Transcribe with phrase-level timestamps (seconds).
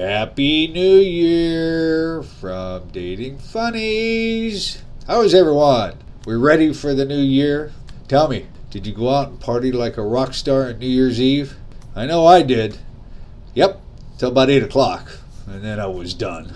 [0.00, 4.82] Happy New Year from Dating Funnies.
[5.06, 5.98] How is everyone?
[6.24, 7.72] We're ready for the new year?
[8.08, 11.20] Tell me, did you go out and party like a rock star on New Year's
[11.20, 11.54] Eve?
[11.94, 12.78] I know I did.
[13.52, 13.78] Yep,
[14.16, 16.54] till about 8 o'clock, and then I was done.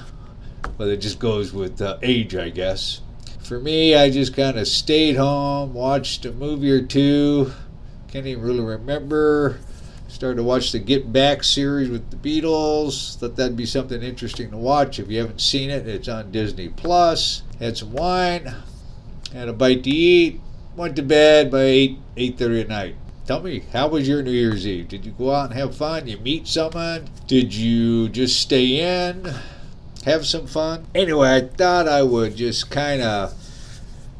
[0.78, 3.02] But it just goes with uh, age, I guess.
[3.40, 7.52] For me, I just kind of stayed home, watched a movie or two.
[8.08, 9.58] Can't even really remember.
[10.14, 13.16] Started to watch the Get Back series with the Beatles.
[13.18, 15.00] Thought that'd be something interesting to watch.
[15.00, 17.42] If you haven't seen it, it's on Disney Plus.
[17.58, 18.54] Had some wine,
[19.32, 20.40] had a bite to eat,
[20.76, 22.94] went to bed by 8 8:30 at night.
[23.26, 24.86] Tell me, how was your New Year's Eve?
[24.86, 26.06] Did you go out and have fun?
[26.06, 27.08] You meet someone?
[27.26, 29.34] Did you just stay in?
[30.04, 30.86] Have some fun?
[30.94, 33.34] Anyway, I thought I would just kind of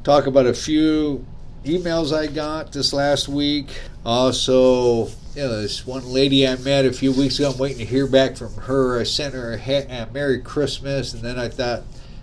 [0.03, 1.25] talk about a few
[1.65, 3.69] emails I got this last week.
[4.05, 7.85] Also, you know, this one lady I met a few weeks ago, I'm waiting to
[7.85, 9.01] hear back from her.
[9.01, 11.83] I sent her a, ha- Merry Christmas, and then I thought,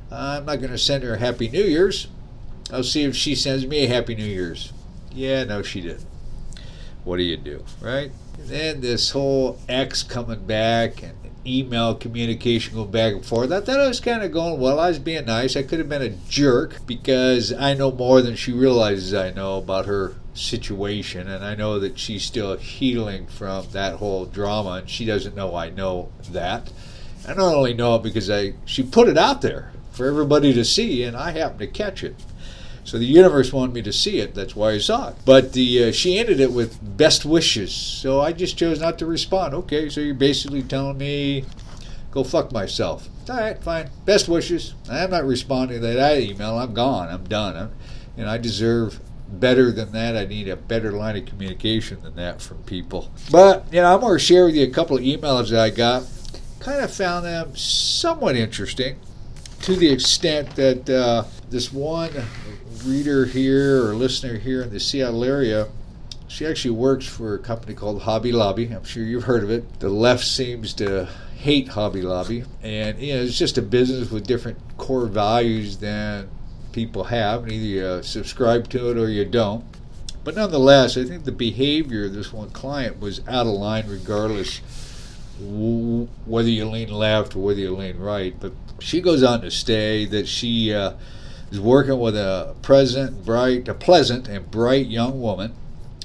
[0.09, 2.08] I'm not going to send her a Happy New Year's.
[2.71, 4.71] I'll see if she sends me a Happy New Year's.
[5.11, 6.05] Yeah, no, she didn't.
[7.03, 8.11] What do you do, right?
[8.38, 13.52] And then this whole ex coming back and email communication going back and forth.
[13.52, 14.80] I thought I was kind of going well.
[14.80, 15.56] I was being nice.
[15.56, 19.58] I could have been a jerk because I know more than she realizes I know
[19.58, 24.89] about her situation, and I know that she's still healing from that whole drama, and
[24.89, 26.72] she doesn't know I know that.
[27.28, 30.66] I not only know it because I she put it out there for everybody to
[30.66, 32.16] see, and I happened to catch it.
[32.83, 34.33] So the universe wanted me to see it.
[34.33, 35.15] That's why I saw it.
[35.25, 37.73] But the uh, she ended it with best wishes.
[37.73, 39.53] So I just chose not to respond.
[39.53, 41.45] Okay, so you're basically telling me
[42.11, 43.07] go fuck myself.
[43.29, 43.89] All right, fine.
[44.05, 44.73] Best wishes.
[44.89, 46.57] I'm not responding to that email.
[46.57, 47.07] I'm gone.
[47.07, 47.55] I'm done.
[47.55, 47.71] I'm,
[48.17, 50.17] and I deserve better than that.
[50.17, 53.11] I need a better line of communication than that from people.
[53.31, 55.69] But you know, I'm going to share with you a couple of emails that I
[55.69, 56.03] got.
[56.59, 58.97] Kind of found them somewhat interesting
[59.61, 62.11] to the extent that uh, this one
[62.83, 65.67] reader here or listener here in the Seattle area,
[66.27, 68.67] she actually works for a company called Hobby Lobby.
[68.67, 69.80] I'm sure you've heard of it.
[69.80, 74.25] The left seems to hate Hobby Lobby, and you know it's just a business with
[74.25, 76.30] different core values than
[76.71, 79.65] people have, and either you uh, subscribe to it or you don't.
[80.23, 84.61] But nonetheless, I think the behavior of this one client was out of line, regardless
[85.39, 88.36] whether you lean left or whether you lean right.
[88.39, 90.93] But she goes on to say that she uh,
[91.52, 95.54] is working with a present, bright, a pleasant and bright young woman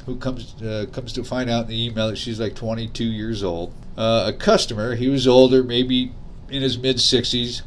[0.05, 3.43] who comes uh, comes to find out in the email that she's like 22 years
[3.43, 3.73] old.
[3.97, 6.13] Uh, a customer, he was older, maybe
[6.49, 7.63] in his mid 60s.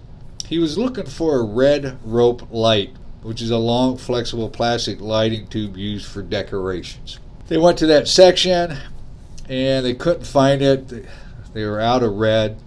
[0.47, 5.47] He was looking for a red rope light, which is a long, flexible plastic lighting
[5.47, 7.19] tube used for decorations.
[7.47, 8.77] They went to that section
[9.47, 11.05] and they couldn't find it.
[11.53, 12.59] They were out of red.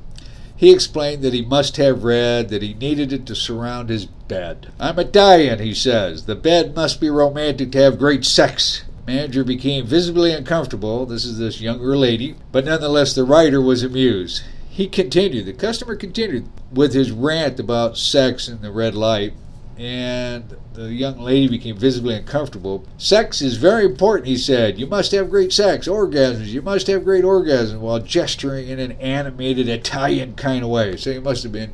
[0.62, 4.68] He explained that he must have red, that he needed it to surround his bed.
[4.78, 6.26] I'm Italian, he says.
[6.26, 8.84] The bed must be romantic to have great sex.
[9.04, 11.04] Manager became visibly uncomfortable.
[11.04, 14.44] This is this younger lady, but nonetheless, the writer was amused.
[14.70, 19.32] He continued, the customer continued with his rant about sex and the red light,
[19.82, 22.86] and the young lady became visibly uncomfortable.
[22.98, 24.78] Sex is very important, he said.
[24.78, 26.46] You must have great sex, orgasms.
[26.46, 30.96] You must have great orgasms while gesturing in an animated Italian kind of way.
[30.96, 31.72] So he must have been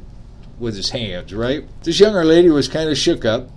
[0.59, 1.65] with his hands, right?
[1.83, 3.51] This younger lady was kind of shook up.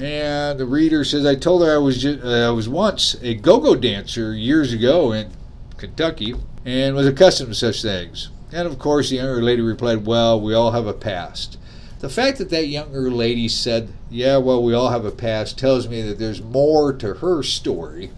[0.00, 3.34] And the reader says, "I told her I was just, uh, I was once a
[3.34, 5.28] go-go dancer years ago in
[5.76, 6.34] Kentucky
[6.64, 10.52] and was accustomed to such things." And of course, the younger lady replied, "Well, we
[10.52, 11.58] all have a past."
[12.00, 15.88] The fact that that younger lady said, "Yeah, well, we all have a past," tells
[15.88, 18.10] me that there's more to her story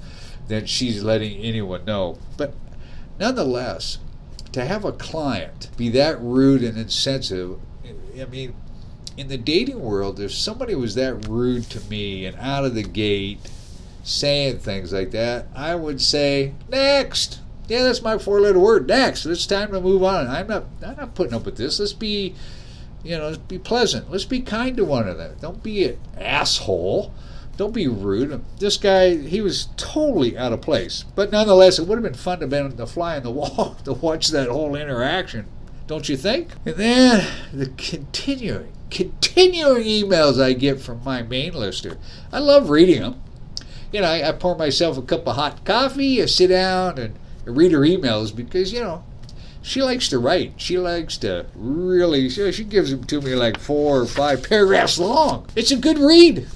[0.49, 2.19] than she's letting anyone know.
[2.37, 2.55] But
[3.19, 3.99] nonetheless,
[4.53, 7.59] to have a client be that rude and insensitive,
[8.21, 8.55] I mean,
[9.17, 12.83] in the dating world, if somebody was that rude to me and out of the
[12.83, 13.39] gate
[14.03, 17.41] saying things like that, I would say, next.
[17.69, 19.25] Yeah, that's my four letter word, next.
[19.27, 20.27] It's time to move on.
[20.27, 21.79] I'm not I'm not putting up with this.
[21.79, 22.35] Let's be
[23.03, 24.11] you know, be pleasant.
[24.11, 25.35] Let's be kind to one another.
[25.41, 27.13] Don't be an asshole.
[27.57, 28.43] Don't be rude.
[28.59, 31.05] This guy, he was totally out of place.
[31.15, 33.93] But nonetheless, it would have been fun to be the fly on the wall to
[33.93, 35.47] watch that whole interaction.
[35.87, 36.51] Don't you think?
[36.65, 41.99] And then the continuing, continuing emails I get from my main lister.
[42.33, 43.23] I love reading them.
[43.93, 47.19] You know, I, I pour myself a cup of hot coffee, I sit down and
[47.45, 49.05] read her emails because, you know,
[49.63, 50.55] she likes to write.
[50.57, 54.99] She likes to really, she, she gives them to me like four or five paragraphs
[54.99, 55.47] long.
[55.55, 56.49] It's a good read.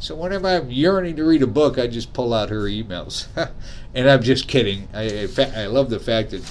[0.00, 3.26] So whenever I'm yearning to read a book, I just pull out her emails.
[3.94, 4.88] and I'm just kidding.
[4.92, 6.42] I, I love the fact that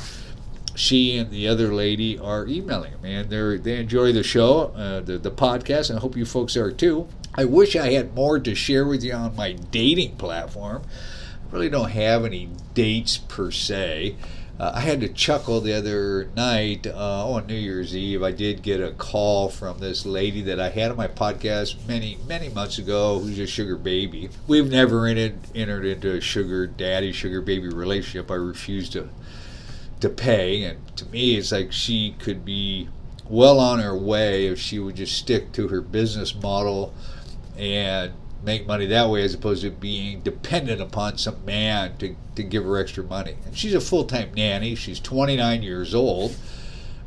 [0.76, 5.18] she and the other lady are emailing and they they enjoy the show, uh, the
[5.18, 7.08] the podcast, and I hope you folks are too.
[7.36, 10.84] I wish I had more to share with you on my dating platform.
[10.84, 14.16] I really don't have any dates per se.
[14.62, 18.22] Uh, I had to chuckle the other night uh, on New Year's Eve.
[18.22, 22.20] I did get a call from this lady that I had on my podcast many,
[22.28, 24.30] many months ago who's a sugar baby.
[24.46, 28.30] We've never entered, entered into a sugar daddy, sugar baby relationship.
[28.30, 29.10] I refuse to
[30.00, 30.62] to pay.
[30.62, 32.88] And to me, it's like she could be
[33.28, 36.94] well on her way if she would just stick to her business model
[37.58, 38.12] and
[38.44, 42.64] make money that way as opposed to being dependent upon some man to, to give
[42.64, 43.36] her extra money.
[43.46, 44.76] And she's a full time nanny.
[44.76, 46.36] She's 29 years old.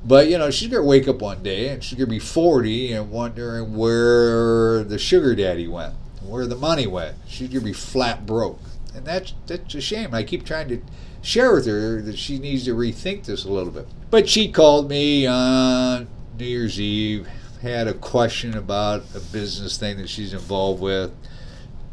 [0.04, 2.18] But, you know, she's going to wake up one day and she's going to be
[2.18, 7.16] 40 and wondering where the sugar daddy went, where the money went.
[7.26, 8.60] She's going to be flat broke.
[8.94, 10.14] And that's, that's a shame.
[10.14, 10.82] I keep trying to
[11.22, 13.88] share with her that she needs to rethink this a little bit.
[14.10, 16.06] But she called me on
[16.38, 17.26] New Year's Eve,
[17.64, 21.12] had a question about a business thing that she's involved with.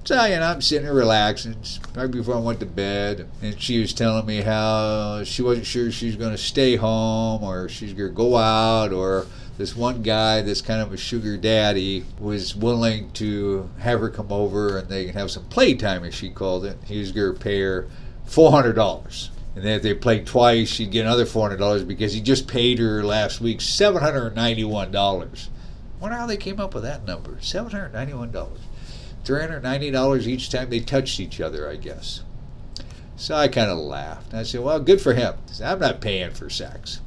[0.03, 1.55] So, you know, I'm sitting there relaxing
[1.95, 5.91] right before I went to bed, and she was telling me how she wasn't sure
[5.91, 9.27] she was going to stay home or she's going to go out, or
[9.57, 14.31] this one guy, this kind of a sugar daddy, was willing to have her come
[14.31, 16.77] over and they can have some playtime, as she called it.
[16.85, 17.87] He was going to pay her
[18.27, 19.29] $400.
[19.53, 23.03] And then if they played twice, she'd get another $400 because he just paid her
[23.03, 25.49] last week $791.
[26.01, 28.57] Wonder how they came up with that number $791.
[29.23, 32.21] $390 each time they touched each other, I guess.
[33.15, 34.33] So I kind of laughed.
[34.33, 35.35] I said, Well, good for him.
[35.63, 37.01] I'm not paying for sex.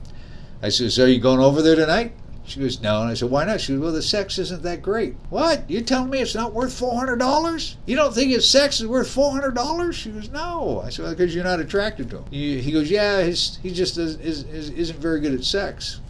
[0.62, 2.12] I said, So are you going over there tonight?
[2.46, 3.00] She goes, No.
[3.00, 3.60] And I said, Why not?
[3.60, 5.16] She goes, Well, the sex isn't that great.
[5.28, 5.68] What?
[5.68, 7.74] You telling me it's not worth $400?
[7.86, 9.92] You don't think his sex is worth $400?
[9.92, 10.82] She goes, No.
[10.84, 12.24] I said, Well, because you're not attracted to him.
[12.30, 16.00] He, goes, Yeah, his, he just is, is, isn't very good at sex.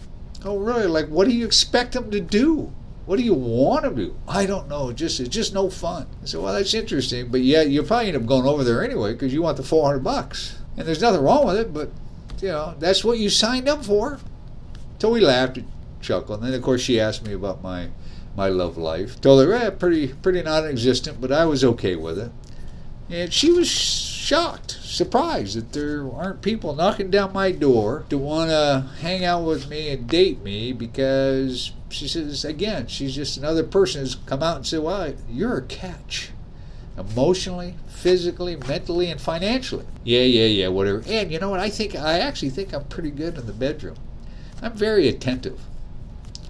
[0.44, 0.86] Oh, really?
[0.86, 2.72] Like, what do you expect them to do?
[3.06, 4.16] What do you want him to do?
[4.26, 4.92] I don't know.
[4.92, 6.06] Just it's just no fun.
[6.22, 9.12] I said, well, that's interesting, but yeah, you'll probably end up going over there anyway
[9.12, 11.74] because you want the 400 bucks, and there's nothing wrong with it.
[11.74, 11.90] But
[12.40, 14.20] you know, that's what you signed up for.
[14.98, 15.58] So we laughed
[16.00, 16.36] chuckle.
[16.36, 17.88] And then, of course, she asked me about my
[18.36, 19.20] my love life.
[19.20, 22.32] Told her, eh, pretty pretty non-existent, but I was okay with it.
[23.10, 28.48] And she was shocked, surprised that there aren't people knocking down my door to want
[28.48, 33.62] to hang out with me and date me because she says again, she's just another
[33.62, 36.30] person who's come out and said, "Well, you're a catch."
[36.96, 39.84] Emotionally, physically, mentally, and financially.
[40.04, 41.02] Yeah, yeah, yeah, whatever.
[41.06, 41.60] And you know what?
[41.60, 43.96] I think I actually think I'm pretty good in the bedroom.
[44.62, 45.60] I'm very attentive.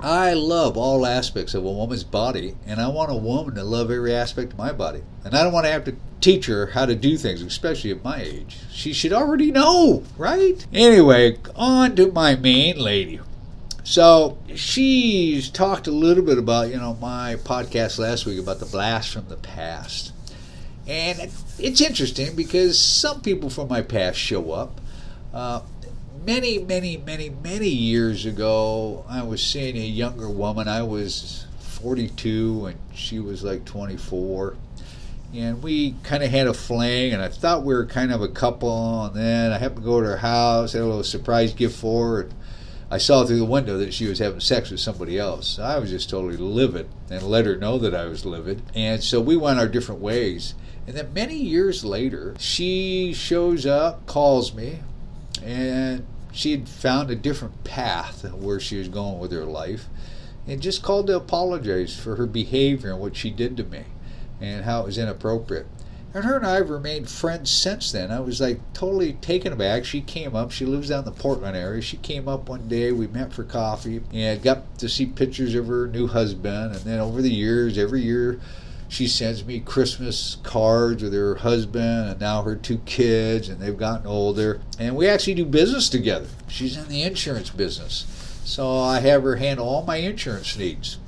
[0.05, 3.91] I love all aspects of a woman's body, and I want a woman to love
[3.91, 5.03] every aspect of my body.
[5.25, 8.05] And I don't want to have to teach her how to do things, especially at
[8.05, 8.59] my age.
[8.71, 10.67] She should already know, right?
[10.75, 13.19] Anyway, on to my main lady.
[13.83, 18.67] So she's talked a little bit about, you know, my podcast last week about the
[18.67, 20.13] blast from the past.
[20.87, 24.83] And it's interesting because some people from my past show up.
[25.33, 25.63] Uh,
[26.25, 30.69] many, many, many, many years ago, I was seeing a younger woman.
[30.69, 34.57] I was 42 and she was like 24.
[35.35, 38.29] And we kind of had a fling, and I thought we were kind of a
[38.29, 39.07] couple.
[39.07, 42.23] And then I happened to go to her house, had a little surprise gift for
[42.23, 42.29] her.
[42.89, 45.59] I saw through the window that she was having sex with somebody else.
[45.59, 48.63] I was just totally livid and let her know that I was livid.
[48.77, 50.55] And so we went our different ways.
[50.87, 54.81] And then many years later, she shows up, calls me,
[55.43, 59.87] and she had found a different path where she was going with her life
[60.47, 63.85] and just called to apologize for her behavior and what she did to me
[64.41, 65.67] and how it was inappropriate.
[66.13, 68.13] And her and I have remained friends since then.
[68.13, 69.85] I was like totally taken aback.
[69.85, 70.53] She came up.
[70.53, 71.83] She lives down in the Portland area.
[71.83, 72.93] She came up one day.
[72.93, 76.77] We met for coffee and got to see pictures of her new husband.
[76.77, 78.41] And then over the years, every year,
[78.95, 83.77] she sends me Christmas cards with her husband and now her two kids, and they've
[83.77, 84.61] gotten older.
[84.79, 86.29] And we actually do business together.
[86.47, 88.07] She's in the insurance business.
[88.45, 90.99] So I have her handle all my insurance needs.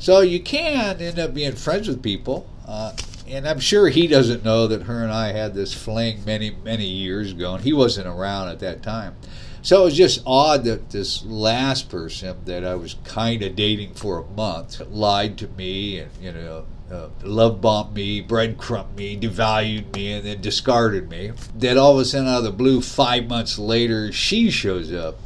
[0.00, 2.50] So you can end up being friends with people.
[2.66, 2.94] Uh,
[3.28, 6.86] and I'm sure he doesn't know that her and I had this fling many, many
[6.86, 9.14] years ago, and he wasn't around at that time.
[9.62, 13.94] So it was just odd that this last person that I was kind of dating
[13.94, 19.18] for a month lied to me and, you know, uh, love bombed me, breadcrumbed me,
[19.18, 21.32] devalued me, and then discarded me.
[21.54, 25.18] Then all of a sudden, out of the blue, five months later, she shows up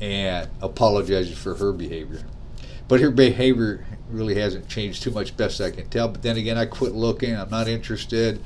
[0.00, 2.22] and apologizes for her behavior.
[2.86, 6.08] But her behavior really hasn't changed too much, best I can tell.
[6.08, 7.34] But then again, I quit looking.
[7.34, 8.40] I'm not interested.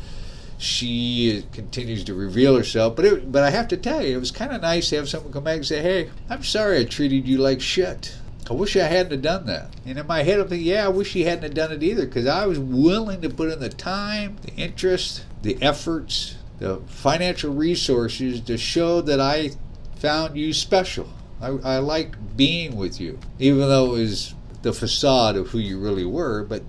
[0.58, 2.94] she continues to reveal herself.
[2.96, 5.08] But it, but I have to tell you, it was kind of nice to have
[5.08, 8.14] someone come back and say, "Hey, I'm sorry I treated you like shit.
[8.52, 10.88] I wish I hadn't have done that." And in my head, I'm thinking, "Yeah, I
[10.88, 13.68] wish she hadn't have done it either, because I was willing to put in the
[13.68, 19.50] time, the interest, the efforts, the financial resources to show that I
[19.96, 21.08] found you special.
[21.40, 25.78] I, I liked being with you, even though it was the facade of who you
[25.78, 26.62] really were, but."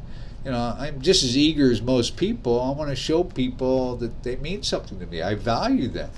[0.45, 2.59] you know, I'm just as eager as most people.
[2.59, 5.21] I want to show people that they mean something to me.
[5.21, 6.09] I value them.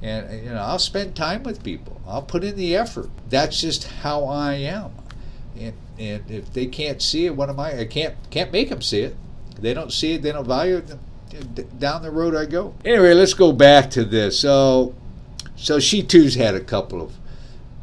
[0.00, 2.00] And, you know, I'll spend time with people.
[2.06, 3.10] I'll put in the effort.
[3.28, 4.92] That's just how I am.
[5.58, 7.80] And, and if they can't see it, what am I?
[7.80, 9.16] I can't can't make them see it.
[9.58, 10.22] They don't see it.
[10.22, 11.78] They don't value it.
[11.78, 12.74] Down the road I go.
[12.84, 14.38] Anyway, let's go back to this.
[14.38, 14.94] So,
[15.56, 17.14] so she too's had a couple of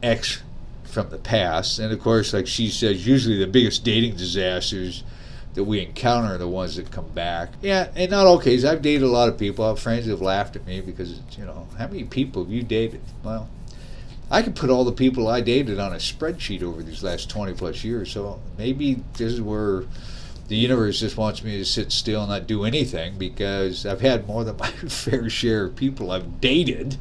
[0.03, 0.43] ex
[0.83, 5.03] from the past, and of course, like she says, usually the biggest dating disasters
[5.53, 7.49] that we encounter are the ones that come back.
[7.61, 8.65] Yeah, and not all cases.
[8.65, 9.65] I've dated a lot of people.
[9.65, 12.51] I have friends who have laughed at me because, you know, how many people have
[12.51, 13.01] you dated?
[13.23, 13.49] Well,
[14.31, 17.53] I could put all the people I dated on a spreadsheet over these last 20
[17.53, 18.11] plus years.
[18.11, 19.85] So maybe this is where
[20.47, 24.27] the universe just wants me to sit still and not do anything because I've had
[24.27, 26.97] more than my fair share of people I've dated.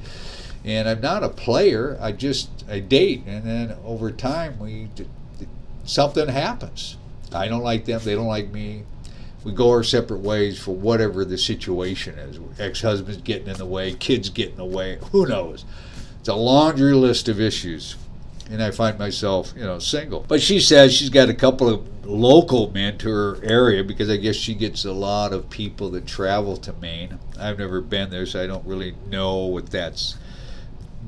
[0.65, 1.99] And I'm not a player.
[2.01, 4.89] I just I date, and then over time we
[5.85, 6.99] something happens
[7.33, 8.01] I don't like them.
[8.05, 8.85] They don't like me.
[9.45, 12.39] We go our separate ways for whatever the situation is.
[12.59, 14.99] Ex husband's getting in the way, kids getting in the way.
[15.13, 15.65] Who knows?
[16.21, 17.97] It's a laundry list of issues.
[18.51, 20.25] And I find myself, you know, single.
[20.27, 24.17] But she says she's got a couple of local men to her area because I
[24.17, 27.19] guess she gets a lot of people that travel to Maine.
[27.39, 30.17] I've never been there, so I don't really know what that's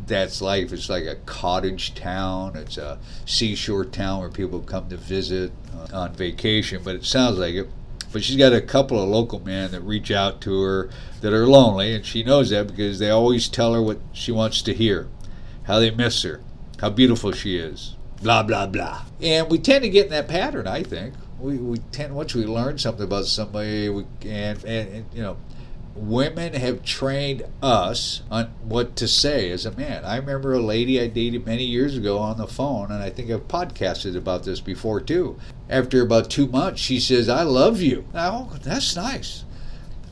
[0.07, 0.73] that's life.
[0.73, 2.57] It's like a cottage town.
[2.57, 5.53] It's a seashore town where people come to visit
[5.93, 6.83] on vacation.
[6.85, 7.69] But it sounds like it.
[8.13, 10.91] But she's got a couple of local men that reach out to her
[11.21, 14.63] that are lonely, and she knows that because they always tell her what she wants
[14.63, 15.09] to hear,
[15.65, 16.41] how they miss her,
[16.81, 19.03] how beautiful she is, blah blah blah.
[19.21, 20.67] And we tend to get in that pattern.
[20.67, 25.07] I think we, we tend once we learn something about somebody, we and, and, and
[25.15, 25.37] you know
[25.95, 30.05] women have trained us on what to say as a man.
[30.05, 33.31] I remember a lady I dated many years ago on the phone, and I think
[33.31, 35.39] I've podcasted about this before too.
[35.69, 38.05] After about two months, she says, I love you.
[38.15, 39.45] Now, oh, that's nice.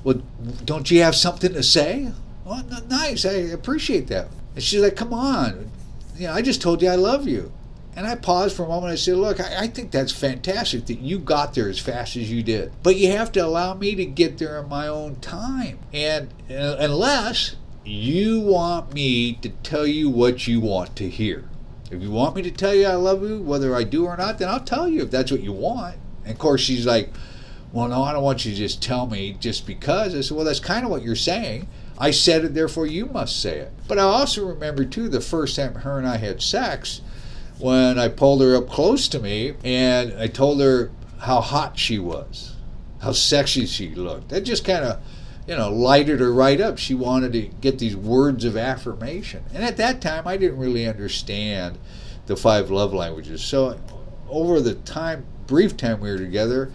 [0.05, 0.23] Well,
[0.65, 2.13] don't you have something to say?
[2.47, 3.25] Oh, well, nice.
[3.25, 4.29] I appreciate that.
[4.55, 5.71] And she's like, come on.
[6.17, 7.53] You know, I just told you I love you.
[7.99, 8.93] And I paused for a moment.
[8.93, 12.31] I said, Look, I, I, think that's fantastic that you got there as fast as
[12.31, 12.71] you did.
[12.85, 15.81] But you have to allow me to get there in my own time.
[15.93, 21.49] And uh, unless you want me to tell you what you want to hear.
[21.91, 24.39] If you want me to tell you I love you, whether I do or not,
[24.39, 25.97] then I'll tell you if that's what you want.
[26.23, 27.11] And of course, she's like,
[27.73, 30.15] Well, no, I don't want you to just tell me just because.
[30.15, 31.67] I said, Well, that's kind of what you're saying.
[31.99, 33.73] I said it, therefore you must say it.
[33.89, 37.01] But I also remember, too, the first time her and I had sex
[37.59, 41.99] when I pulled her up close to me and I told her how hot she
[41.99, 42.55] was,
[43.01, 44.29] how sexy she looked.
[44.29, 45.03] That just kind of,
[45.47, 46.79] you know, lighted her right up.
[46.79, 49.45] She wanted to get these words of affirmation.
[49.53, 51.79] And at that time, I didn't really understand
[52.27, 53.43] the five love languages.
[53.43, 53.79] So
[54.29, 56.73] over the time, brief time we were together,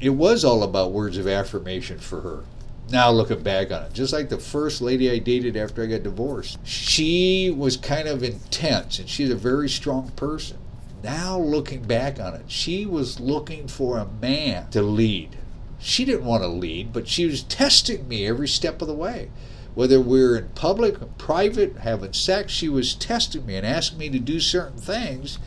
[0.00, 2.44] it was all about words of affirmation for her
[2.90, 3.92] now looking back on it.
[3.92, 6.58] Just like the first lady i dated after i got divorced.
[6.64, 10.58] She was kind of intense and she's a very strong person.
[11.02, 15.36] Now looking back on it she was looking for a man to lead.
[15.78, 19.30] She didn't want to lead but she was testing me every step of the way.
[19.74, 23.98] Whether we are in public or private having sex she was testing me and asking
[23.98, 25.38] me to do certain things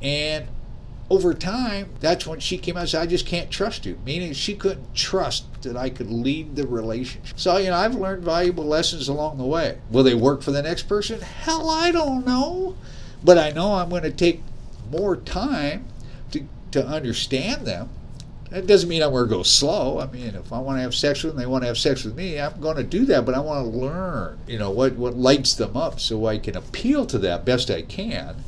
[0.00, 0.46] and
[1.12, 4.32] over time, that's when she came out and said, I just can't trust you, meaning
[4.32, 7.38] she couldn't trust that I could lead the relationship.
[7.38, 9.78] So, you know, I've learned valuable lessons along the way.
[9.90, 11.20] Will they work for the next person?
[11.20, 12.76] Hell, I don't know.
[13.22, 14.40] But I know I'm going to take
[14.90, 15.84] more time
[16.30, 17.90] to, to understand them.
[18.48, 20.00] That doesn't mean I'm going to go slow.
[20.00, 22.04] I mean, if I want to have sex with them, they want to have sex
[22.04, 23.26] with me, I'm going to do that.
[23.26, 26.56] But I want to learn, you know, what, what lights them up so I can
[26.56, 28.44] appeal to that best I can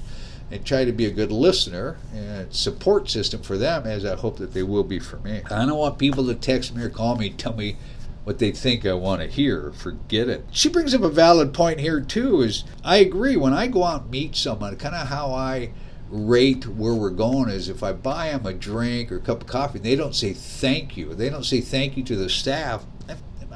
[0.55, 4.37] and try to be a good listener and support system for them as I hope
[4.37, 5.43] that they will be for me.
[5.51, 7.77] I don't want people to text me or call me, tell me
[8.23, 9.73] what they think I want to hear.
[9.73, 10.45] Forget it.
[10.53, 12.41] She brings up a valid point here too.
[12.41, 15.73] Is I agree when I go out and meet someone, kind of how I
[16.09, 19.49] rate where we're going is if I buy them a drink or a cup of
[19.49, 21.15] coffee, they don't say thank you.
[21.15, 22.85] They don't say thank you to the staff.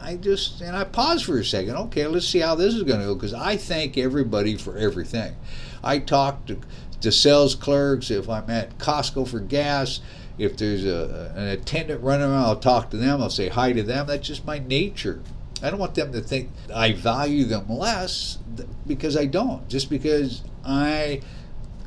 [0.00, 1.76] I just and I pause for a second.
[1.76, 5.36] Okay, let's see how this is going to go because I thank everybody for everything.
[5.82, 6.58] I talk to,
[7.00, 10.00] to sales clerks if I'm at Costco for gas.
[10.38, 13.20] If there's a, an attendant running around, I'll talk to them.
[13.20, 14.06] I'll say hi to them.
[14.06, 15.20] That's just my nature.
[15.62, 18.38] I don't want them to think I value them less
[18.86, 19.68] because I don't.
[19.68, 21.20] Just because I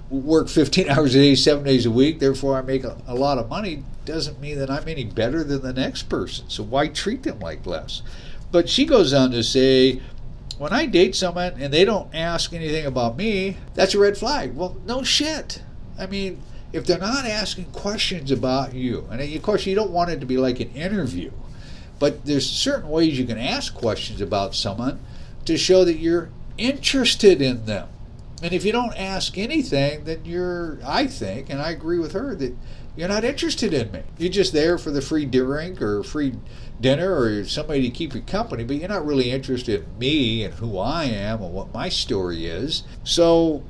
[0.10, 3.38] work 15 hours a day, seven days a week, therefore I make a, a, lot
[3.38, 6.50] of money, doesn't mean that I'm any better than the next person.
[6.50, 8.02] So why treat them like less?
[8.52, 10.02] But she goes on to say,
[10.62, 14.56] when I date someone and they don't ask anything about me, that's a red flag.
[14.56, 15.64] Well, no shit.
[15.98, 16.40] I mean,
[16.72, 20.28] if they're not asking questions about you, and of course you don't want it to
[20.28, 21.32] be like an interview,
[21.98, 25.00] but there's certain ways you can ask questions about someone
[25.46, 27.90] to show that you're interested in them.
[28.42, 32.34] And if you don't ask anything, then you're, I think, and I agree with her,
[32.36, 32.56] that
[32.96, 34.02] you're not interested in me.
[34.18, 36.34] You're just there for the free drink or free
[36.80, 40.56] dinner or somebody to keep you company, but you're not really interested in me and
[40.56, 42.84] who I am and what my story is.
[43.04, 43.64] So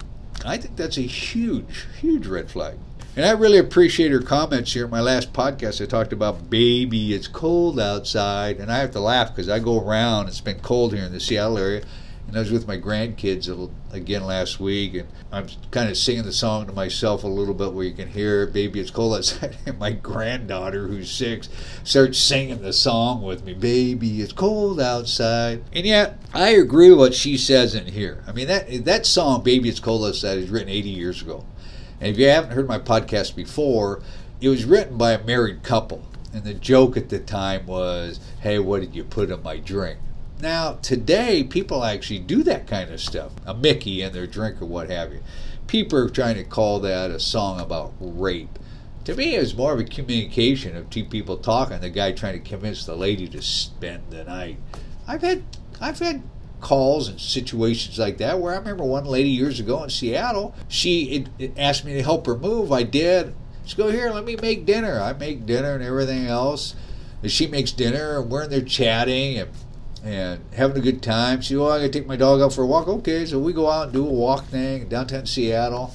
[0.46, 2.78] I think that's a huge, huge red flag.
[3.16, 4.86] And I really appreciate her comments here.
[4.86, 8.58] In my last podcast, I talked about baby, it's cold outside.
[8.58, 11.20] And I have to laugh because I go around, it's been cold here in the
[11.20, 11.84] Seattle area.
[12.32, 13.50] And I was with my grandkids
[13.92, 17.74] again last week, and I'm kind of singing the song to myself a little bit
[17.74, 19.58] where you can hear, Baby, it's cold outside.
[19.66, 21.50] And my granddaughter, who's six,
[21.84, 25.62] starts singing the song with me, Baby, it's cold outside.
[25.74, 28.24] And yet, I agree with what she says in here.
[28.26, 31.44] I mean, that, that song, Baby, it's cold outside, is written 80 years ago.
[32.00, 34.02] And if you haven't heard my podcast before,
[34.40, 36.08] it was written by a married couple.
[36.34, 40.00] And the joke at the time was, hey, what did you put in my drink?
[40.42, 44.66] Now, today, people actually do that kind of stuff a Mickey in their drink or
[44.66, 45.22] what have you.
[45.68, 48.58] People are trying to call that a song about rape.
[49.06, 52.50] To me, it's more of a communication of two people talking, the guy trying to
[52.50, 54.58] convince the lady to spend the night.
[55.08, 55.44] I've had
[55.80, 56.24] I've had
[56.60, 61.04] calls and situations like that where I remember one lady years ago in Seattle, she
[61.04, 62.72] it, it asked me to help her move.
[62.72, 63.36] I did.
[63.64, 65.00] She go here, let me make dinner.
[65.00, 66.76] I make dinner and everything else.
[67.22, 69.52] And she makes dinner and we're in there chatting and
[70.04, 71.42] and having a good time.
[71.42, 72.88] She, oh, I gotta take my dog out for a walk.
[72.88, 75.94] Okay, so we go out and do a walk thing downtown Seattle.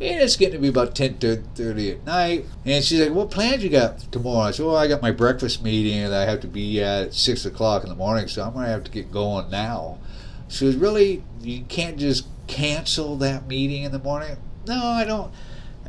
[0.00, 1.18] And it's getting to be about 10
[1.54, 2.44] 30 at night.
[2.64, 4.46] And she's like, What plans you got tomorrow?
[4.46, 7.44] I said, Well, I got my breakfast meeting that I have to be at 6
[7.46, 9.98] o'clock in the morning, so I'm going to have to get going now.
[10.46, 14.36] She was really, you can't just cancel that meeting in the morning.
[14.66, 15.32] No, I don't.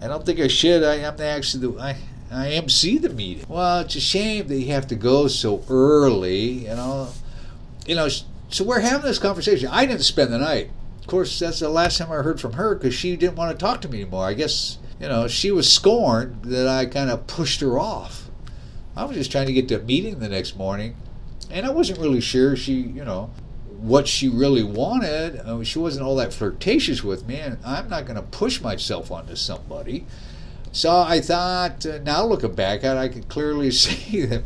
[0.02, 0.84] I don't think I should.
[0.84, 1.98] I am actually the I,
[2.32, 3.46] I MC the meeting.
[3.48, 6.68] Well, it's a shame that you have to go so early.
[6.68, 7.10] You know,
[7.90, 8.08] you know.
[8.52, 9.70] So we're having this conversation.
[9.72, 10.72] I didn't spend the night.
[11.02, 13.64] Of course, that's the last time I heard from her because she didn't want to
[13.64, 14.26] talk to me anymore.
[14.26, 18.30] I guess you know she was scorned that I kind of pushed her off.
[18.96, 20.96] I was just trying to get to a meeting the next morning,
[21.50, 23.32] and I wasn't really sure she, you know,
[23.80, 25.40] what she really wanted.
[25.40, 28.62] I mean, she wasn't all that flirtatious with me, and I'm not going to push
[28.62, 30.06] myself onto somebody.
[30.72, 34.44] So I thought, uh, now looking back at it, I could clearly see that,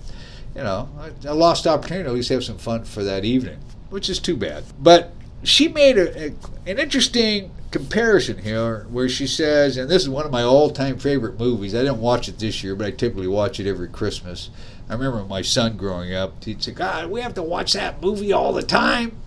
[0.55, 0.89] you know,
[1.25, 4.37] a lost opportunity to at least have some fun for that evening, which is too
[4.37, 4.63] bad.
[4.79, 5.13] But
[5.43, 6.33] she made a, a,
[6.65, 10.99] an interesting comparison here where she says, and this is one of my all time
[10.99, 11.73] favorite movies.
[11.73, 14.49] I didn't watch it this year, but I typically watch it every Christmas.
[14.89, 18.31] I remember my son growing up, he'd say, God, we have to watch that movie
[18.31, 19.17] all the time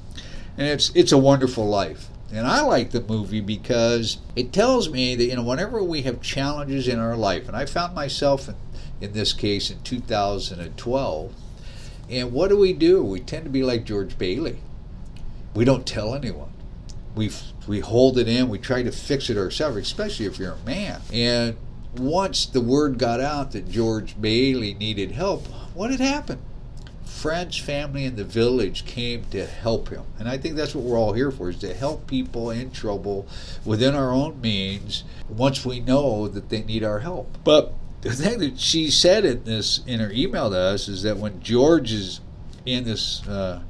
[0.57, 2.09] and it's it's a wonderful life.
[2.33, 6.21] And I like the movie because it tells me that you know whenever we have
[6.21, 8.55] challenges in our life, and I found myself in,
[9.01, 11.35] in this case in 2012,
[12.09, 13.03] and what do we do?
[13.03, 14.59] We tend to be like George Bailey.
[15.55, 16.53] We don't tell anyone.
[17.15, 17.31] We
[17.67, 18.49] we hold it in.
[18.49, 21.01] We try to fix it ourselves, especially if you're a man.
[21.13, 21.57] And
[21.97, 26.43] once the word got out that George Bailey needed help, what had happened?
[27.17, 30.05] friends, family, and the village came to help him.
[30.19, 33.27] And I think that's what we're all here for, is to help people in trouble
[33.65, 37.39] within our own means once we know that they need our help.
[37.43, 37.73] But
[38.07, 41.41] the thing that she said in this in her email to us is that when
[41.41, 42.21] George is
[42.65, 43.63] in this uh,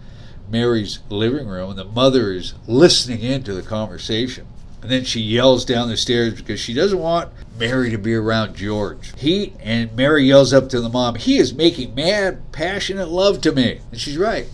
[0.50, 4.46] Mary's living room and the mother is listening into the conversation,
[4.82, 8.54] and then she yells down the stairs because she doesn't want Mary to be around
[8.54, 9.18] George.
[9.18, 13.52] He and Mary yells up to the mom, He is making mad, passionate love to
[13.52, 13.80] me.
[13.90, 14.46] And she's right.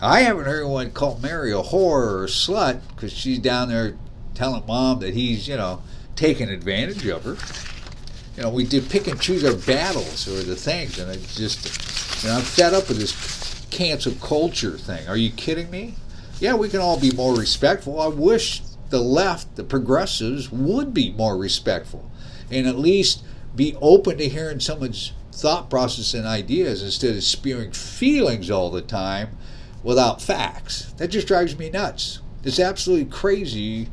[0.00, 3.96] I haven't heard anyone call Mary a whore or a slut because she's down there
[4.34, 5.82] telling mom that he's, you know,
[6.16, 7.36] taking advantage of her.
[8.36, 12.22] You know, we did pick and choose our battles or the things, and it's just,
[12.22, 15.06] you know, I'm fed up with this cancel culture thing.
[15.06, 15.94] Are you kidding me?
[16.40, 18.00] Yeah, we can all be more respectful.
[18.00, 22.10] I wish the left, the progressives, would be more respectful
[22.50, 23.22] and at least
[23.54, 28.82] be open to hearing someone's thought process and ideas instead of spewing feelings all the
[28.82, 29.36] time
[29.82, 30.92] without facts.
[30.98, 32.20] That just drives me nuts.
[32.44, 33.88] It's absolutely crazy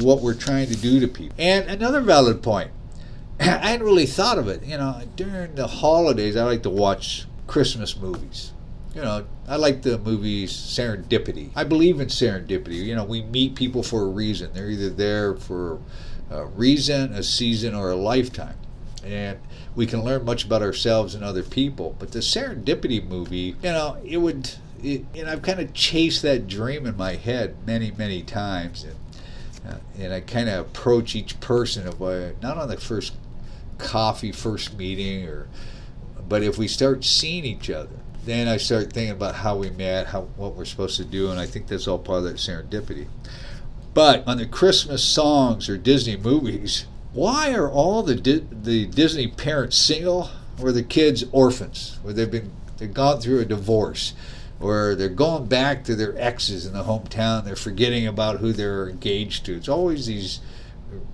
[0.00, 1.36] what we're trying to do to people.
[1.38, 2.70] And another valid point.
[3.40, 4.64] I hadn't really thought of it.
[4.64, 8.52] You know, during the holidays, I like to watch Christmas movies.
[8.94, 11.50] you know, I like the movies Serendipity.
[11.54, 12.84] I believe in serendipity.
[12.84, 14.52] You know, we meet people for a reason.
[14.54, 15.80] They're either there for
[16.30, 18.56] a reason, a season, or a lifetime.
[19.04, 19.38] And
[19.74, 21.94] we can learn much about ourselves and other people.
[21.98, 24.50] But the Serendipity movie, you know, it would,
[24.82, 28.84] it, and I've kind of chased that dream in my head many, many times.
[28.84, 33.12] And, uh, and I kind of approach each person of uh, not on the first
[33.78, 35.48] coffee, first meeting, or,
[36.28, 40.06] but if we start seeing each other, then I start thinking about how we met,
[40.08, 43.06] how what we're supposed to do, and I think that's all part of that serendipity.
[43.92, 49.28] But on the Christmas songs or Disney movies, why are all the Di- the Disney
[49.28, 54.14] parents single or the kids orphans, where they've been they've gone through a divorce,
[54.58, 58.88] or they're going back to their exes in the hometown, they're forgetting about who they're
[58.88, 59.54] engaged to.
[59.54, 60.40] It's always these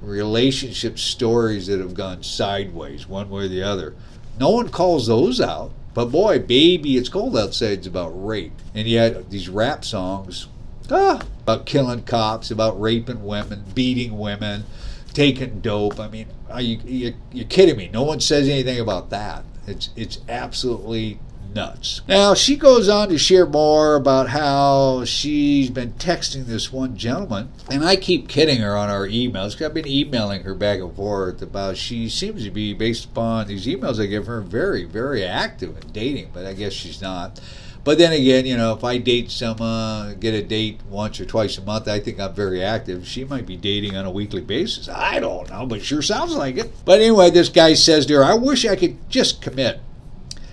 [0.01, 3.95] relationship stories that have gone sideways, one way or the other.
[4.39, 5.73] No one calls those out.
[5.93, 7.79] But boy, baby, it's cold outside.
[7.79, 10.47] It's about rape, and yet these rap songs,
[10.91, 14.65] ah, about killing cops, about raping women, beating women,
[15.13, 15.99] taking dope.
[15.99, 17.91] I mean, are you, you you're kidding me?
[17.93, 19.45] No one says anything about that.
[19.67, 21.19] It's it's absolutely
[21.55, 22.01] nuts.
[22.09, 27.51] Now, she goes on to share more about how she's been texting this one gentleman,
[27.71, 30.95] and I keep kidding her on our emails because I've been emailing her back and
[30.95, 35.25] forth about she seems to be, based upon these emails I give her, very, very
[35.25, 37.41] active in dating, but I guess she's not.
[37.83, 41.57] But then again, you know, if I date someone, get a date once or twice
[41.57, 43.07] a month, I think I'm very active.
[43.07, 44.89] She might be dating on a weekly basis.
[44.89, 46.71] I don't know, but sure sounds like it.
[46.85, 49.81] But anyway, this guy says to her, I wish I could just commit.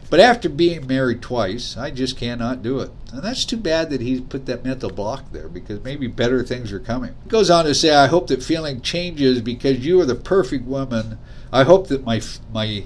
[0.10, 2.92] But after being married twice, I just cannot do it.
[3.12, 6.72] And that's too bad that he put that mental block there because maybe better things
[6.72, 7.14] are coming.
[7.24, 10.66] He goes on to say, I hope that feeling changes because you are the perfect
[10.66, 11.18] woman.
[11.52, 12.22] I hope that my
[12.54, 12.86] my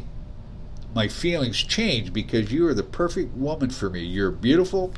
[0.94, 4.02] my feelings change because you are the perfect woman for me.
[4.02, 4.94] You're beautiful,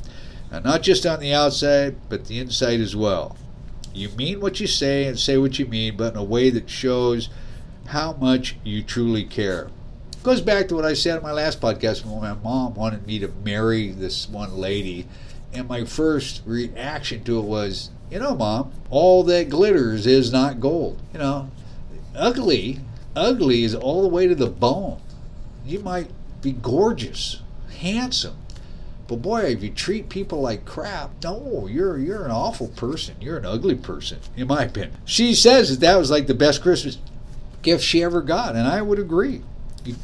[0.50, 3.36] and not just on the outside, but the inside as well.
[3.92, 6.68] You mean what you say and say what you mean, but in a way that
[6.68, 7.28] shows
[7.86, 9.68] how much you truly care
[10.24, 13.18] goes back to what I said in my last podcast when my mom wanted me
[13.18, 15.06] to marry this one lady.
[15.52, 20.60] And my first reaction to it was, you know, mom, all that glitters is not
[20.60, 20.98] gold.
[21.12, 21.50] You know,
[22.16, 22.80] ugly,
[23.14, 25.00] ugly is all the way to the bone.
[25.66, 26.08] You might
[26.40, 27.42] be gorgeous,
[27.78, 28.38] handsome,
[29.06, 33.16] but boy, if you treat people like crap, no, you're you're an awful person.
[33.20, 34.96] You're an ugly person, in my opinion.
[35.04, 36.96] She says that that was like the best Christmas
[37.60, 39.42] gift she ever got, and I would agree.
[39.84, 39.96] You,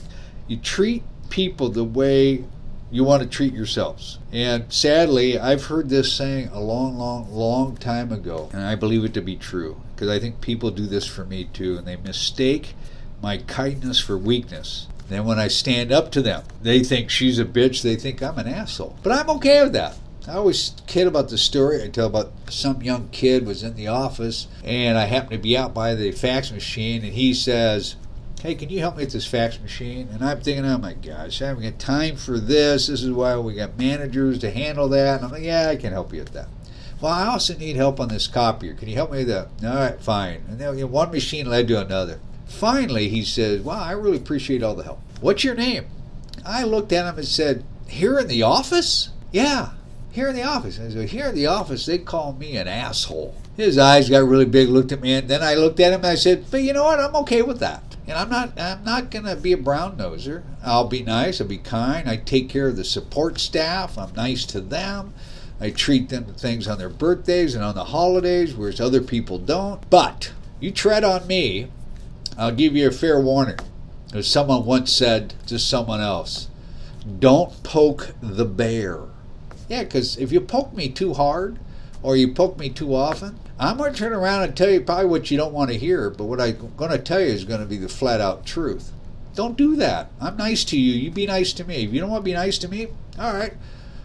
[0.51, 2.45] you treat people the way
[2.91, 4.19] you want to treat yourselves.
[4.33, 9.05] And sadly, I've heard this saying a long, long, long time ago, and I believe
[9.05, 11.95] it to be true because I think people do this for me too, and they
[11.95, 12.75] mistake
[13.23, 14.89] my kindness for weakness.
[15.09, 18.39] Then when I stand up to them, they think she's a bitch, they think I'm
[18.39, 18.99] an asshole.
[19.05, 19.97] But I'm okay with that.
[20.27, 23.87] I always kid about the story I tell about some young kid was in the
[23.87, 27.97] office and I happened to be out by the fax machine and he says,
[28.41, 30.09] hey, can you help me with this fax machine?
[30.13, 32.87] And I'm thinking, oh my gosh, I haven't got time for this.
[32.87, 35.17] This is why we got managers to handle that.
[35.17, 36.49] And I'm like, yeah, I can help you with that.
[37.01, 38.75] Well, I also need help on this copier.
[38.75, 39.49] Can you help me with that?
[39.63, 40.43] All right, fine.
[40.49, 42.21] And then you know, one machine led to another.
[42.47, 45.01] Finally, he says, wow, I really appreciate all the help.
[45.21, 45.87] What's your name?
[46.45, 49.11] I looked at him and said, here in the office?
[49.33, 49.71] Yeah,
[50.11, 50.81] here in the office.
[50.81, 53.37] I said, here in the office, they call me an asshole.
[53.57, 56.07] His eyes got really big, looked at me, and then I looked at him and
[56.07, 57.01] I said, but you know what?
[57.01, 57.97] I'm okay with that.
[58.07, 60.43] And I'm not I'm not gonna be a brown noser.
[60.65, 64.45] I'll be nice, I'll be kind, I take care of the support staff, I'm nice
[64.47, 65.15] to them.
[65.61, 69.39] I treat them to things on their birthdays and on the holidays, whereas other people
[69.39, 69.89] don't.
[69.91, 71.71] But you tread on me,
[72.39, 73.59] I'll give you a fair warning.
[74.15, 76.49] As someone once said to someone else,
[77.19, 79.01] don't poke the bear.
[79.69, 81.59] Yeah, because if you poke me too hard
[82.03, 85.07] or you poke me too often, I'm going to turn around and tell you probably
[85.07, 87.61] what you don't want to hear, but what I'm going to tell you is going
[87.61, 88.93] to be the flat out truth.
[89.35, 90.11] Don't do that.
[90.21, 90.93] I'm nice to you.
[90.93, 91.85] You be nice to me.
[91.85, 93.53] If you don't want to be nice to me, all right.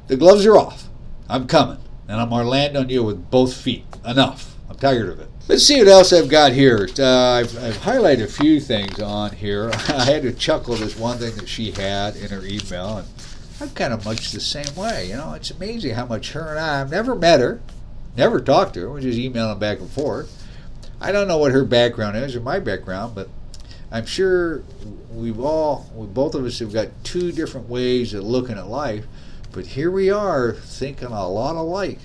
[0.08, 0.88] The gloves are off.
[1.30, 1.80] I'm coming.
[2.08, 3.86] And I'm going to land on you with both feet.
[4.06, 4.56] Enough.
[4.70, 5.30] I'm tired of it.
[5.48, 6.90] Let's see what else I've got here.
[6.98, 9.70] Uh, I've, I've, highlighted a few things on here.
[9.90, 13.08] I had to chuckle this one thing that she had in her email, and
[13.62, 15.08] I'm kind of much the same way.
[15.08, 17.62] You know, it's amazing how much her and I, I've never met her,
[18.18, 18.90] Never talked to her.
[18.90, 20.44] We're just emailing back and forth.
[21.02, 23.30] I don't know what her background is or my background, but
[23.92, 24.64] I'm sure
[25.12, 29.06] we've all, we, both of us have got two different ways of looking at life.
[29.52, 32.00] But here we are thinking a lot alike.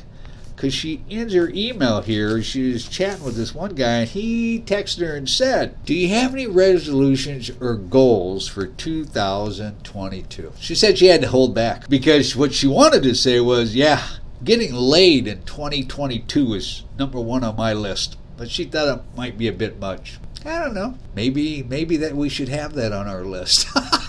[0.55, 2.43] because she ends her email here.
[2.43, 6.09] She was chatting with this one guy, and he texted her and said, Do you
[6.09, 10.53] have any resolutions or goals for 2022?
[10.61, 14.03] She said she had to hold back because what she wanted to say was, Yeah,
[14.45, 18.17] getting laid in 2022 is number one on my list.
[18.37, 20.19] But she thought it might be a bit much.
[20.45, 20.95] I don't know.
[21.15, 23.69] Maybe maybe that we should have that on our list.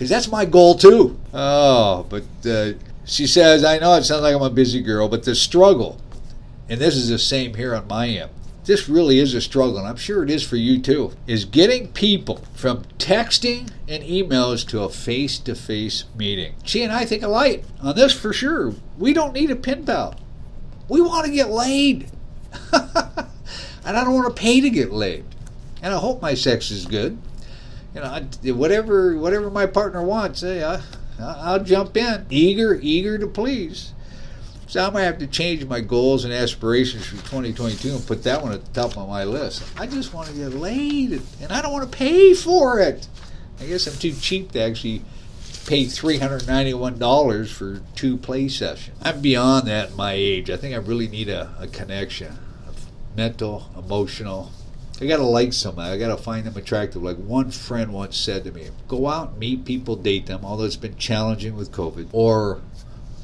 [0.00, 1.20] Because that's my goal too.
[1.34, 2.72] Oh, but uh,
[3.04, 6.00] she says, I know it sounds like I'm a busy girl, but the struggle,
[6.70, 8.30] and this is the same here on my end,
[8.70, 11.88] this really is a struggle, and I'm sure it is for you too, is getting
[11.88, 16.54] people from texting and emails to a face to face meeting.
[16.62, 18.74] She and I think alike on this for sure.
[18.96, 20.14] We don't need a pen pal.
[20.88, 22.12] We want to get laid.
[22.72, 25.24] and I don't want to pay to get laid.
[25.82, 27.18] And I hope my sex is good.
[27.92, 30.80] You know, whatever whatever my partner wants, hey, I,
[31.18, 33.94] I'll jump in, eager, eager to please.
[34.70, 38.40] So I'm gonna have to change my goals and aspirations for 2022 and put that
[38.40, 39.64] one at the top of my list.
[39.76, 43.08] I just want to get laid, and I don't want to pay for it.
[43.58, 45.02] I guess I'm too cheap to actually
[45.66, 48.96] pay $391 for two play sessions.
[49.02, 50.50] I'm beyond that my age.
[50.50, 52.38] I think I really need a, a connection,
[53.16, 54.52] mental, emotional,
[55.02, 55.94] I gotta like somebody.
[55.94, 57.02] I gotta find them attractive.
[57.02, 60.76] Like one friend once said to me, "Go out, meet people, date them." Although it's
[60.76, 62.60] been challenging with COVID, or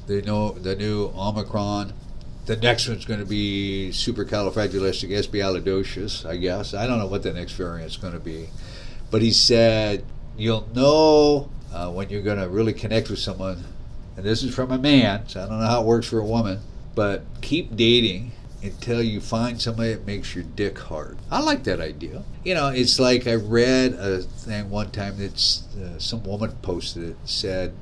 [0.06, 1.92] they know the new Omicron.
[2.46, 6.72] The next one's going to be supercalifragilisticexpialidocious, I guess.
[6.74, 8.48] I don't know what the next variant's going to be,
[9.10, 10.04] but he said
[10.36, 13.64] you'll know uh, when you're going to really connect with someone.
[14.16, 16.24] And this is from a man, so I don't know how it works for a
[16.24, 16.60] woman.
[16.94, 21.18] But keep dating until you find somebody that makes your dick hard.
[21.30, 22.22] I like that idea.
[22.44, 27.10] You know, it's like I read a thing one time that uh, some woman posted
[27.10, 27.74] it said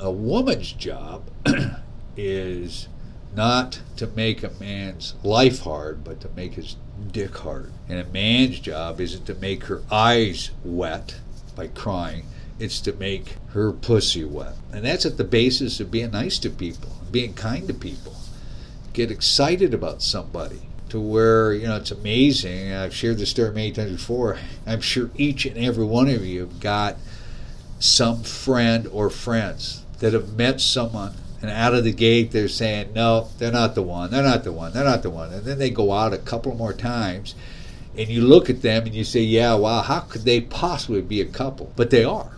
[0.00, 1.30] a woman's job
[2.16, 2.88] is
[3.34, 6.76] not to make a man's life hard, but to make his
[7.12, 7.72] dick hard.
[7.88, 11.16] And a man's job isn't to make her eyes wet
[11.54, 12.24] by crying,
[12.58, 14.54] it's to make her pussy wet.
[14.72, 18.16] And that's at the basis of being nice to people, being kind to people
[18.92, 22.72] get excited about somebody to where you know it's amazing.
[22.72, 24.38] I've shared this story many times before.
[24.66, 26.96] I'm sure each and every one of you have got
[27.78, 32.92] some friend or friends that have met someone and out of the gate they're saying
[32.92, 35.58] no they're not the one they're not the one they're not the one and then
[35.58, 37.34] they go out a couple more times
[37.96, 41.20] and you look at them and you say yeah wow how could they possibly be
[41.20, 42.36] a couple but they are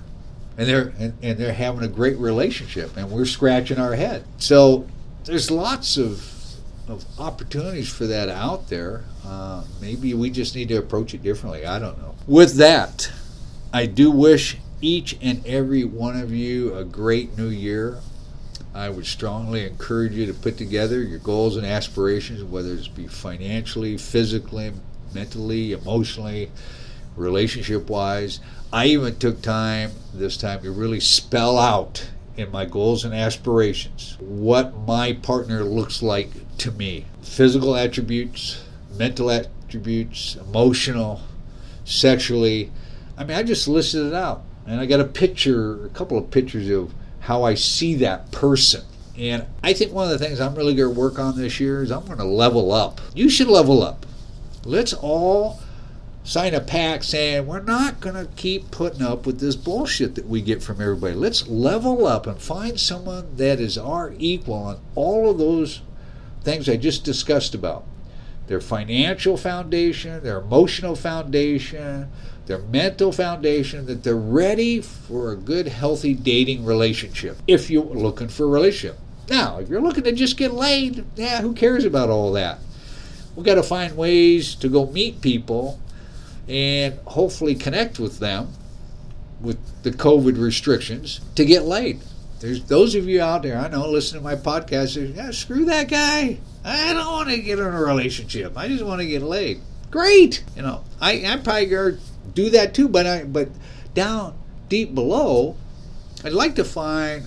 [0.57, 4.87] and they're and, and they're having a great relationship and we're scratching our head so
[5.25, 6.33] there's lots of
[6.89, 9.05] of opportunities for that out there.
[9.25, 11.65] Uh, maybe we just need to approach it differently.
[11.65, 12.15] I don't know.
[12.27, 13.11] With that,
[13.73, 17.99] I do wish each and every one of you a great new year.
[18.75, 23.07] I would strongly encourage you to put together your goals and aspirations, whether it be
[23.07, 24.73] financially, physically,
[25.15, 26.51] mentally, emotionally,
[27.17, 28.41] relationship wise.
[28.73, 34.17] I even took time this time to really spell out in my goals and aspirations
[34.19, 38.65] what my partner looks like to me physical attributes,
[38.97, 41.21] mental attributes, emotional,
[41.85, 42.71] sexually.
[43.17, 44.43] I mean, I just listed it out.
[44.67, 48.85] And I got a picture, a couple of pictures of how I see that person.
[49.17, 51.83] And I think one of the things I'm really going to work on this year
[51.83, 53.01] is I'm going to level up.
[53.15, 54.07] You should level up.
[54.65, 55.61] Let's all
[56.25, 60.27] sign a pact saying we're not going to keep putting up with this bullshit that
[60.27, 61.15] we get from everybody.
[61.15, 65.83] Let's level up and find someone that is our equal on all of those
[66.43, 67.85] things I just discussed about
[68.47, 72.11] their financial foundation, their emotional foundation,
[72.47, 78.29] their mental foundation, that they're ready for a good, healthy dating relationship if you're looking
[78.29, 78.99] for a relationship.
[79.29, 82.59] Now, if you're looking to just get laid, yeah, who cares about all that?
[83.35, 85.81] We've got to find ways to go meet people
[86.49, 88.53] and hopefully connect with them
[89.41, 92.01] with the COVID restrictions to get laid.
[92.41, 95.15] There's those of you out there I know listen to my podcast.
[95.15, 96.39] Yeah, screw that guy.
[96.65, 98.57] I don't want to get in a relationship.
[98.57, 99.61] I just want to get laid.
[99.91, 100.85] Great, you know.
[101.01, 101.67] I I'm probably
[102.35, 102.89] do that too.
[102.89, 103.49] But I but
[103.95, 104.35] down
[104.69, 105.57] deep below,
[106.25, 107.27] I'd like to find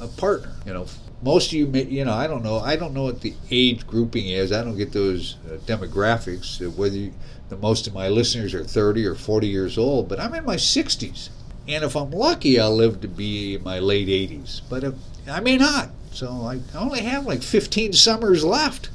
[0.00, 0.52] a partner.
[0.64, 0.86] You know,
[1.22, 2.58] most of you, may, you know, I don't know.
[2.58, 4.52] I don't know what the age grouping is.
[4.52, 6.64] I don't get those uh, demographics.
[6.64, 7.12] Uh, whether you,
[7.48, 10.56] the most of my listeners are 30 or 40 years old, but I'm in my
[10.56, 11.30] 60s.
[11.66, 14.62] And if I'm lucky, I'll live to be my late 80s.
[14.68, 14.94] But if,
[15.28, 15.90] I may not.
[16.12, 18.90] So I only have like 15 summers left.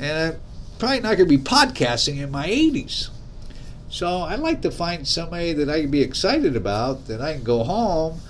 [0.00, 0.40] And I'm
[0.78, 3.10] probably not going to be podcasting in my 80s.
[3.92, 7.42] So I'd like to find somebody that I can be excited about, that I can
[7.42, 8.22] go home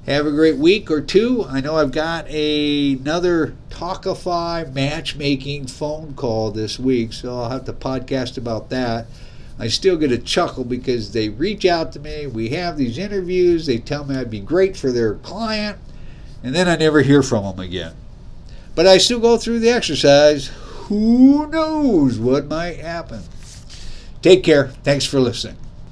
[0.07, 1.45] Have a great week or two.
[1.47, 7.67] I know I've got a, another Tawkify matchmaking phone call this week, so I'll have
[7.67, 9.09] to podcast about that.
[9.59, 12.27] I still get a chuckle because they reach out to me.
[12.27, 13.67] We have these interviews.
[13.67, 15.77] They tell me I'd be great for their client,
[16.43, 17.93] and then I never hear from them again.
[18.75, 20.47] But I still go through the exercise.
[20.89, 23.21] Who knows what might happen?
[24.23, 24.69] Take care.
[24.85, 25.57] Thanks for listening.